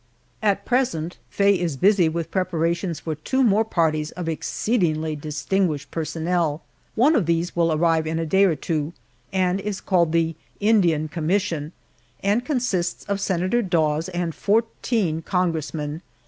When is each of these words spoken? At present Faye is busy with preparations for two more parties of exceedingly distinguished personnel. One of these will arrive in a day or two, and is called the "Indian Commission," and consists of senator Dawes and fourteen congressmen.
At 0.41 0.65
present 0.65 1.19
Faye 1.29 1.59
is 1.59 1.77
busy 1.77 2.09
with 2.09 2.31
preparations 2.31 2.99
for 2.99 3.13
two 3.13 3.43
more 3.43 3.63
parties 3.63 4.09
of 4.09 4.27
exceedingly 4.27 5.15
distinguished 5.15 5.91
personnel. 5.91 6.63
One 6.95 7.15
of 7.15 7.27
these 7.27 7.55
will 7.55 7.71
arrive 7.71 8.07
in 8.07 8.17
a 8.17 8.25
day 8.25 8.45
or 8.45 8.55
two, 8.55 8.93
and 9.31 9.59
is 9.59 9.79
called 9.79 10.11
the 10.11 10.33
"Indian 10.59 11.07
Commission," 11.07 11.71
and 12.23 12.43
consists 12.43 13.03
of 13.05 13.21
senator 13.21 13.61
Dawes 13.61 14.09
and 14.09 14.33
fourteen 14.33 15.21
congressmen. 15.21 16.01